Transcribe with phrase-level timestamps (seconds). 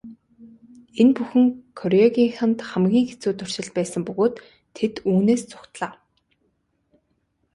[1.01, 1.45] Энэ бүхэн
[1.77, 4.35] Кюрегийнхэнд хамгийн хэцүү туршилт байсан бөгөөд
[4.75, 5.91] тэд үүнээс зугтлаа.